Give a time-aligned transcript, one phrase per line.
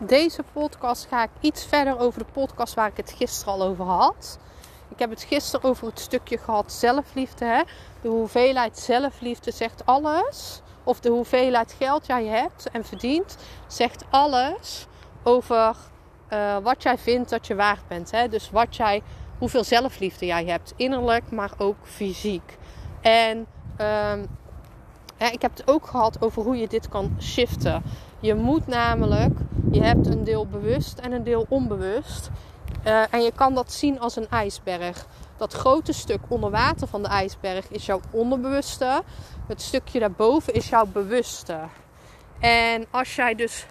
[0.00, 3.84] Deze podcast ga ik iets verder over de podcast waar ik het gisteren al over
[3.84, 4.38] had.
[4.88, 7.44] Ik heb het gisteren over het stukje gehad zelfliefde.
[7.44, 7.62] Hè?
[8.00, 10.60] De hoeveelheid zelfliefde zegt alles.
[10.84, 14.86] Of de hoeveelheid geld jij hebt en verdient zegt alles
[15.22, 15.76] over
[16.32, 18.10] uh, wat jij vindt dat je waard bent.
[18.10, 18.28] Hè?
[18.28, 19.02] Dus wat jij,
[19.38, 22.56] hoeveel zelfliefde jij hebt, innerlijk, maar ook fysiek.
[23.00, 23.46] En
[23.80, 24.26] um,
[25.18, 27.82] ik heb het ook gehad over hoe je dit kan shiften.
[28.20, 29.38] Je moet namelijk,
[29.70, 32.30] je hebt een deel bewust en een deel onbewust.
[32.86, 35.06] Uh, en je kan dat zien als een ijsberg.
[35.36, 39.02] Dat grote stuk onder water van de ijsberg is jouw onderbewuste.
[39.46, 41.58] Het stukje daarboven is jouw bewuste.
[42.38, 43.66] En als jij dus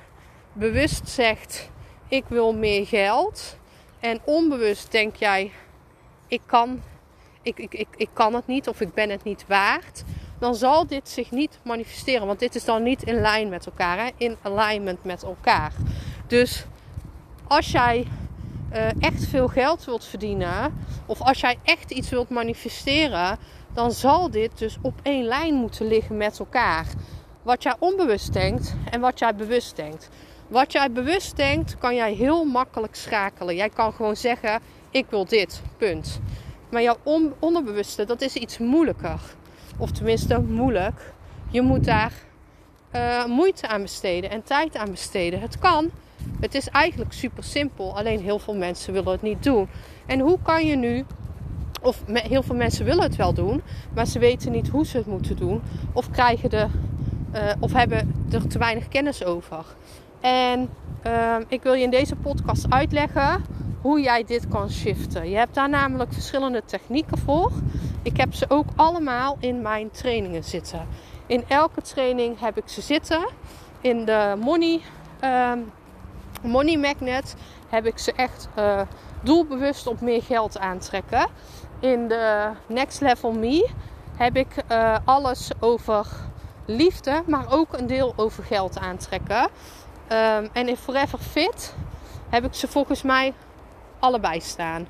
[0.53, 1.70] bewust zegt:
[2.08, 3.58] Ik wil meer geld.
[4.00, 5.52] En onbewust denk jij:
[6.28, 6.81] Ik kan,
[7.42, 10.03] ik, ik, ik, ik kan het niet of ik ben het niet waard
[10.39, 12.27] dan zal dit zich niet manifesteren.
[12.27, 15.71] Want dit is dan niet in lijn met elkaar, in alignment met elkaar.
[16.27, 16.66] Dus
[17.47, 18.07] als jij
[18.73, 23.38] uh, echt veel geld wilt verdienen, of als jij echt iets wilt manifesteren,
[23.73, 26.85] dan zal dit dus op één lijn moeten liggen met elkaar.
[27.41, 30.09] Wat jij onbewust denkt en wat jij bewust denkt.
[30.47, 33.55] Wat jij bewust denkt, kan jij heel makkelijk schakelen.
[33.55, 36.19] Jij kan gewoon zeggen: Ik wil dit, punt.
[36.69, 39.19] Maar jouw on onderbewuste, dat is iets moeilijker.
[39.78, 41.14] Of tenminste moeilijk.
[41.50, 42.14] Je moet daar
[42.95, 45.40] uh, moeite aan besteden en tijd aan besteden.
[45.40, 45.90] Het kan.
[46.40, 47.97] Het is eigenlijk super simpel.
[47.97, 49.68] Alleen heel veel mensen willen het niet doen.
[50.06, 51.06] En hoe kan je nu
[51.81, 53.62] of heel veel mensen willen het wel doen,
[53.94, 55.62] maar ze weten niet hoe ze het moeten doen.
[55.94, 56.68] Of krijgen de,
[57.35, 59.66] uh, of hebben er te weinig kennis over.
[60.19, 60.69] En
[61.06, 63.44] uh, ik wil je in deze podcast uitleggen
[63.81, 65.30] hoe jij dit kan shiften.
[65.30, 67.51] Je hebt daar namelijk verschillende technieken voor.
[68.07, 70.88] Ik heb ze ook allemaal in mijn trainingen zitten.
[71.25, 73.28] In elke training heb ik ze zitten.
[73.81, 74.81] In de Money,
[75.23, 75.72] um,
[76.41, 77.35] money Magnet
[77.69, 78.81] heb ik ze echt uh,
[79.22, 81.28] doelbewust op meer geld aantrekken.
[81.79, 83.69] In de Next Level Me
[84.16, 86.07] heb ik uh, alles over
[86.66, 89.41] liefde, maar ook een deel over geld aantrekken.
[89.41, 91.75] Um, en in Forever Fit
[92.29, 93.34] heb ik ze volgens mij
[94.00, 94.88] allebei staan.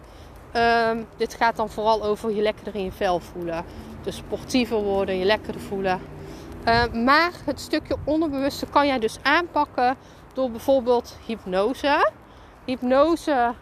[0.58, 3.66] Um, dit gaat dan vooral over je lekkerder in je vel voelen.
[4.02, 6.02] Dus sportiever worden, je lekkerder voelen.
[6.68, 9.96] Uh, maar het stukje onderbewuste kan jij dus aanpakken
[10.34, 12.12] door bijvoorbeeld hypnose.
[12.66, 13.54] Hypnose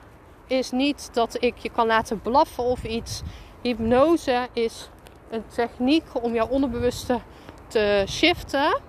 [0.47, 3.21] is niet dat ik je kan laten blaffen of iets.
[3.61, 4.89] Hypnose is
[5.29, 7.19] een techniek om jouw onderbewuste
[7.67, 8.79] te shiften.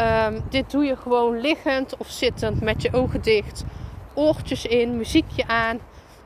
[0.00, 3.64] Um, dit doe je gewoon liggend of zittend met je ogen dicht,
[4.14, 5.80] oortjes in, muziekje aan.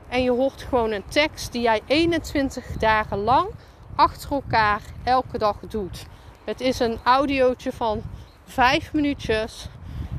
[0.09, 3.49] En je hoort gewoon een tekst die jij 21 dagen lang
[3.95, 6.05] achter elkaar elke dag doet.
[6.43, 8.01] Het is een audiootje van
[8.45, 9.67] 5 minuutjes.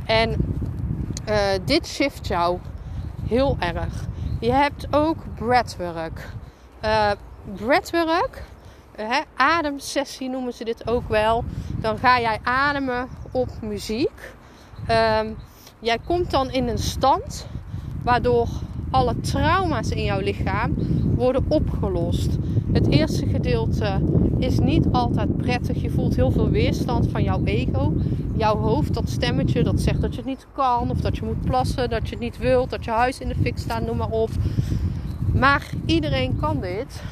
[0.07, 0.37] En
[1.29, 2.59] uh, dit shift jou
[3.29, 4.07] heel erg.
[4.41, 6.29] Je hebt ook breathwork.
[6.85, 7.11] Uh,
[7.55, 8.43] breathwork,
[8.99, 11.45] uh, ademsessie noemen ze dit ook wel.
[11.77, 14.33] Dan ga jij ademen op muziek.
[14.91, 15.37] Um,
[15.79, 17.47] jij komt dan in een stand
[18.03, 18.49] waardoor
[18.91, 20.75] alle trauma's in jouw lichaam
[21.15, 22.37] worden opgelost.
[22.73, 24.01] Het eerste gedeelte
[24.39, 25.83] is niet altijd prettig.
[25.83, 27.93] Je voelt heel veel weerstand van jouw ego.
[28.37, 31.41] Jouw hoofd, dat stemmetje dat zegt dat je het niet kan, of dat je moet
[31.41, 34.11] plassen, dat je het niet wilt, dat je huis in de fik staat, noem maar
[34.11, 34.31] op.
[35.35, 37.03] Maar iedereen kan dit.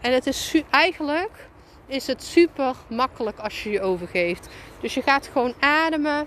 [0.00, 1.50] En het is eigenlijk
[1.86, 4.48] is het super makkelijk als je je overgeeft.
[4.80, 6.26] Dus je gaat gewoon ademen.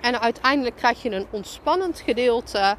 [0.00, 2.76] En uiteindelijk krijg je een ontspannend gedeelte.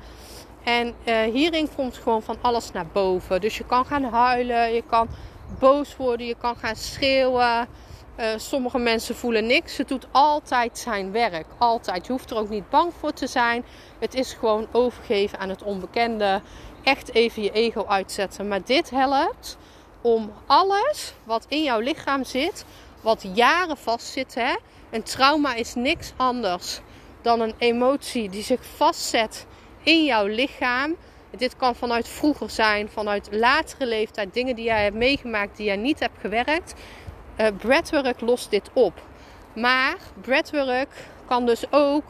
[0.66, 3.42] En uh, hierin komt gewoon van alles naar boven.
[3.42, 5.08] Dus je kan gaan huilen, je kan
[5.60, 7.68] boos worden, je kan gaan schreeuwen.
[8.20, 9.78] Uh, sommige mensen voelen niks.
[9.78, 11.46] Het doet altijd zijn werk.
[11.58, 12.06] Altijd.
[12.06, 13.66] Je hoeft er ook niet bang voor te zijn.
[14.00, 16.42] Het is gewoon overgeven aan het onbekende.
[16.84, 18.48] Echt even je ego uitzetten.
[18.48, 19.58] Maar dit helpt
[20.02, 22.66] om alles wat in jouw lichaam zit,
[23.02, 24.36] wat jaren vastzit.
[24.36, 24.56] Hè?
[24.90, 26.82] Een trauma is niks anders
[27.22, 29.46] dan een emotie die zich vastzet
[29.86, 30.96] in jouw lichaam.
[31.38, 35.76] Dit kan vanuit vroeger zijn, vanuit latere leeftijd, dingen die jij hebt meegemaakt die jij
[35.76, 36.74] niet hebt gewerkt.
[37.38, 38.94] Uh, lost dit op.
[39.54, 40.90] Maar breathwork
[41.26, 42.04] kan dus ook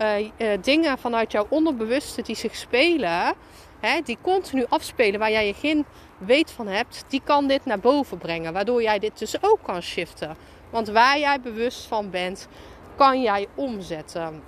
[0.00, 0.30] uh, uh,
[0.60, 3.34] dingen vanuit jouw onderbewuste die zich spelen,
[3.80, 5.84] hè, die continu afspelen, waar jij je geen
[6.18, 8.52] weet van hebt, die kan dit naar boven brengen.
[8.52, 10.36] Waardoor jij dit dus ook kan shiften.
[10.70, 12.48] Want waar jij bewust van bent,
[12.96, 14.42] kan jij omzetten.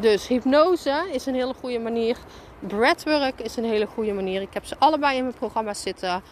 [0.00, 2.16] Dus hypnose is een hele goede manier.
[2.58, 4.40] Breathwork is een hele goede manier.
[4.40, 6.22] Ik heb ze allebei in mijn programma zitten.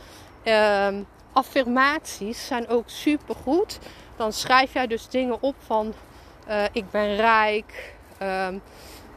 [0.45, 0.89] Uh,
[1.33, 3.79] affirmaties zijn ook super goed.
[4.17, 5.95] Dan schrijf jij dus dingen op van
[6.49, 7.95] uh, ik ben rijk.
[8.23, 8.63] Um,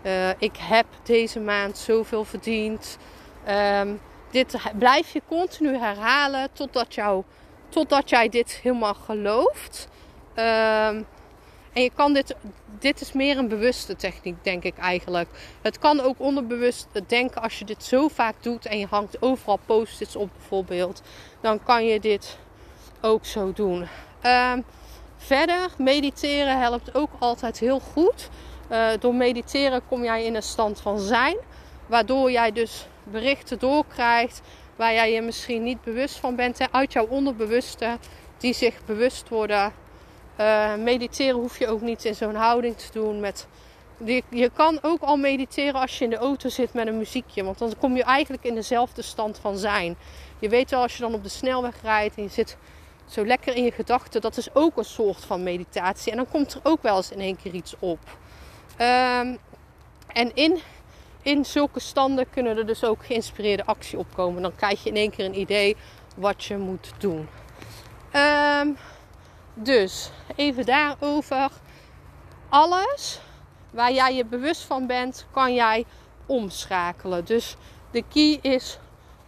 [0.03, 2.97] uh, ik heb deze maand zoveel verdiend.
[3.49, 3.99] Um,
[4.31, 7.23] dit blijf je continu herhalen totdat, jou,
[7.69, 9.87] totdat jij dit helemaal gelooft.
[10.35, 11.05] Um,
[11.77, 12.35] en je kan dit,
[12.79, 15.29] dit is meer een bewuste techniek, denk ik eigenlijk.
[15.61, 19.59] Het kan ook onderbewust denken als je dit zo vaak doet en je hangt overal
[19.65, 21.01] post-its op bijvoorbeeld.
[21.41, 22.37] Dan kan je dit
[23.01, 23.87] ook zo doen.
[24.25, 24.63] Um,
[25.17, 28.29] verder, mediteren helpt ook altijd heel goed.
[28.71, 31.37] Uh, door mediteren kom jij in een stand van zijn.
[31.85, 34.41] Waardoor jij dus berichten doorkrijgt
[34.75, 36.71] waar jij je misschien niet bewust van bent.
[36.71, 37.97] Uit jouw onderbewuste
[38.37, 39.73] die zich bewust worden
[40.39, 43.19] uh, mediteren hoef je ook niet in zo'n houding te doen.
[43.19, 43.47] Met,
[44.29, 47.43] je, kan ook al mediteren als je in de auto zit met een muziekje.
[47.43, 49.97] Want dan kom je eigenlijk in dezelfde stand van zijn.
[50.39, 52.57] Je weet wel als je dan op de snelweg rijdt en je zit
[53.05, 54.21] zo lekker in je gedachten.
[54.21, 56.11] Dat is ook een soort van meditatie.
[56.11, 57.99] En dan komt er ook wel eens in één keer iets op.
[58.81, 59.37] Um,
[60.07, 60.59] en in,
[61.21, 64.41] in zulke standen kunnen er dus ook geïnspireerde actie opkomen.
[64.41, 65.75] Dan krijg je in één keer een idee
[66.15, 67.27] wat je moet doen.
[68.15, 68.77] Um,
[69.57, 71.49] dus even daarover.
[72.49, 73.19] Alles
[73.69, 75.85] waar jij je bewust van bent, kan jij
[76.25, 77.25] omschakelen.
[77.25, 77.55] Dus
[77.91, 78.79] de key is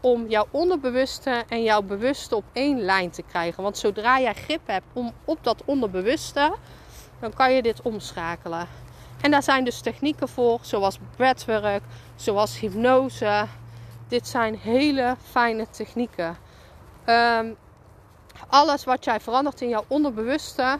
[0.02, 3.64] om jouw onderbewuste en jouw bewuste op één lijn te krijgen.
[3.64, 6.56] Want zodra jij grip hebt om, op dat onderbewuste,
[7.20, 8.68] dan kan je dit omschakelen.
[9.22, 11.82] En daar zijn dus technieken voor, zoals breathwork,
[12.16, 13.46] zoals hypnose.
[14.08, 16.38] Dit zijn hele fijne technieken.
[17.06, 17.58] Um,
[18.48, 20.80] alles wat jij verandert in jouw onderbewuste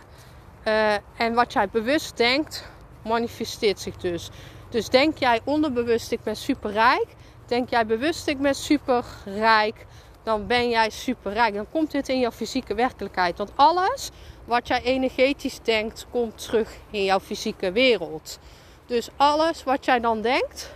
[0.68, 2.68] uh, en wat jij bewust denkt,
[3.04, 4.30] manifesteert zich dus.
[4.70, 7.08] Dus denk jij onderbewust, ik ben super rijk.
[7.46, 9.86] Denk jij bewust, ik ben super rijk.
[10.24, 11.54] Dan ben jij super rijk.
[11.54, 13.38] Dan komt dit in jouw fysieke werkelijkheid.
[13.38, 14.10] Want alles
[14.46, 18.40] wat jij energetisch denkt, komt terug in jouw fysieke wereld.
[18.86, 20.74] Dus alles wat jij dan denkt,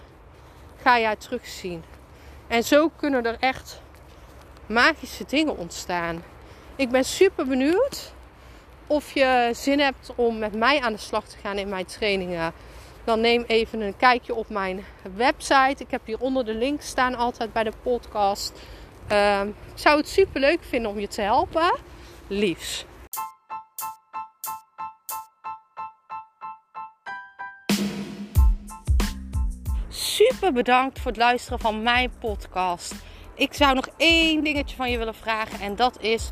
[0.81, 1.83] ga jij terugzien.
[2.47, 3.81] En zo kunnen er echt
[4.65, 6.23] magische dingen ontstaan.
[6.75, 8.13] Ik ben super benieuwd
[8.87, 12.53] of je zin hebt om met mij aan de slag te gaan in mijn trainingen.
[13.03, 14.85] Dan neem even een kijkje op mijn
[15.15, 15.83] website.
[15.83, 18.61] Ik heb hieronder de link staan altijd bij de podcast.
[19.11, 21.75] Uh, ik zou het super leuk vinden om je te helpen.
[22.27, 22.85] Liefs.
[29.89, 32.93] Super bedankt voor het luisteren van mijn podcast.
[33.35, 36.31] Ik zou nog één dingetje van je willen vragen en dat is